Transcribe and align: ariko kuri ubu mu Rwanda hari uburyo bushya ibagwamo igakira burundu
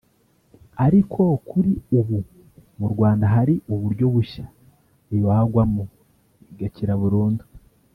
ariko 0.85 1.21
kuri 1.49 1.71
ubu 1.97 2.17
mu 2.79 2.87
Rwanda 2.93 3.25
hari 3.35 3.53
uburyo 3.73 4.05
bushya 4.15 4.45
ibagwamo 5.17 5.83
igakira 6.51 6.93
burundu 7.03 7.43